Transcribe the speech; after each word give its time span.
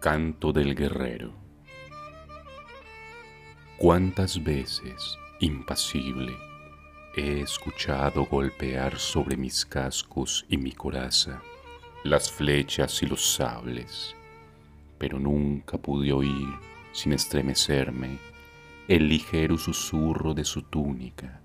Canto 0.00 0.52
del 0.52 0.74
Guerrero. 0.74 1.32
Cuántas 3.78 4.42
veces, 4.44 5.18
impasible, 5.40 6.36
he 7.16 7.40
escuchado 7.40 8.26
golpear 8.26 8.98
sobre 8.98 9.36
mis 9.36 9.64
cascos 9.64 10.44
y 10.48 10.58
mi 10.58 10.72
coraza 10.72 11.42
las 12.04 12.30
flechas 12.30 13.02
y 13.02 13.06
los 13.06 13.34
sables, 13.34 14.14
pero 14.98 15.18
nunca 15.18 15.78
pude 15.78 16.12
oír, 16.12 16.54
sin 16.92 17.14
estremecerme, 17.14 18.18
el 18.86 19.08
ligero 19.08 19.56
susurro 19.56 20.34
de 20.34 20.44
su 20.44 20.62
túnica, 20.62 21.40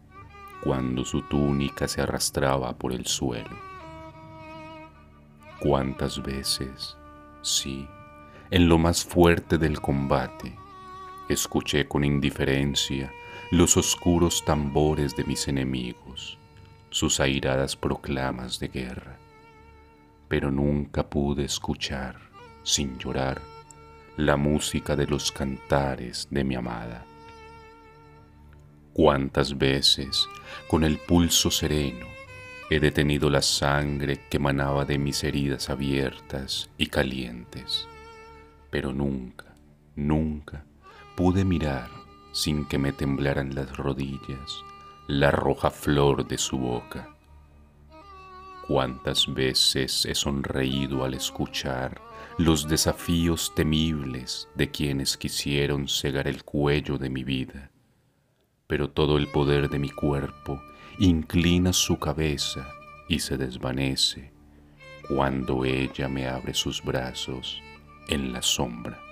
cuando 0.61 1.05
su 1.05 1.21
túnica 1.23 1.87
se 1.87 2.01
arrastraba 2.01 2.77
por 2.77 2.91
el 2.91 3.07
suelo. 3.07 3.57
Cuántas 5.59 6.21
veces, 6.21 6.97
sí, 7.41 7.87
en 8.51 8.67
lo 8.67 8.77
más 8.77 9.05
fuerte 9.05 9.57
del 9.57 9.79
combate, 9.79 10.53
escuché 11.29 11.87
con 11.87 12.03
indiferencia 12.03 13.09
los 13.49 13.77
oscuros 13.77 14.43
tambores 14.43 15.15
de 15.15 15.23
mis 15.23 15.47
enemigos, 15.47 16.37
sus 16.89 17.21
airadas 17.21 17.77
proclamas 17.77 18.59
de 18.59 18.67
guerra, 18.67 19.17
pero 20.27 20.51
nunca 20.51 21.09
pude 21.09 21.45
escuchar, 21.45 22.17
sin 22.63 22.97
llorar, 22.99 23.41
la 24.17 24.35
música 24.35 24.97
de 24.97 25.07
los 25.07 25.31
cantares 25.31 26.27
de 26.29 26.43
mi 26.43 26.55
amada. 26.55 27.05
Cuántas 28.91 29.57
veces, 29.57 30.27
con 30.67 30.83
el 30.83 30.97
pulso 30.97 31.49
sereno, 31.49 32.05
he 32.69 32.81
detenido 32.81 33.29
la 33.29 33.41
sangre 33.41 34.27
que 34.29 34.35
emanaba 34.35 34.83
de 34.83 34.97
mis 34.97 35.23
heridas 35.23 35.69
abiertas 35.69 36.69
y 36.77 36.87
calientes 36.87 37.87
pero 38.71 38.91
nunca, 38.93 39.53
nunca 39.95 40.65
pude 41.15 41.45
mirar 41.45 41.89
sin 42.31 42.65
que 42.65 42.79
me 42.79 42.93
temblaran 42.93 43.53
las 43.53 43.77
rodillas 43.77 44.63
la 45.07 45.29
roja 45.29 45.69
flor 45.69 46.25
de 46.25 46.37
su 46.37 46.57
boca. 46.57 47.13
Cuántas 48.65 49.31
veces 49.33 50.05
he 50.05 50.15
sonreído 50.15 51.03
al 51.03 51.15
escuchar 51.15 51.99
los 52.37 52.65
desafíos 52.67 53.51
temibles 53.53 54.47
de 54.55 54.71
quienes 54.71 55.17
quisieron 55.17 55.89
cegar 55.89 56.29
el 56.29 56.45
cuello 56.45 56.97
de 56.97 57.09
mi 57.09 57.25
vida, 57.25 57.71
pero 58.67 58.89
todo 58.89 59.17
el 59.17 59.27
poder 59.27 59.69
de 59.69 59.79
mi 59.79 59.89
cuerpo 59.89 60.61
inclina 60.97 61.73
su 61.73 61.99
cabeza 61.99 62.65
y 63.09 63.19
se 63.19 63.37
desvanece 63.37 64.31
cuando 65.09 65.65
ella 65.65 66.07
me 66.07 66.29
abre 66.29 66.53
sus 66.53 66.81
brazos 66.81 67.61
en 68.11 68.33
la 68.33 68.41
sombra. 68.41 69.10